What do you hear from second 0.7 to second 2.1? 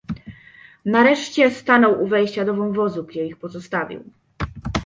"Nareszcie stanął u